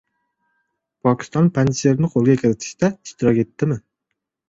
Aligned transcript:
Pokiston 1.09 1.51
Panjsherni 1.59 2.11
qo‘lga 2.17 2.39
kiritishda 2.43 2.93
ishtirok 3.01 3.47
etdimi? 3.49 3.83